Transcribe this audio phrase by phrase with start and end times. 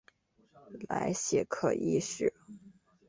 [0.89, 2.33] 莱谢克一世。